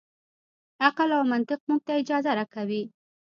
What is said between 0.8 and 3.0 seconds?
عقل او منطق موږ ته اجازه راکوي.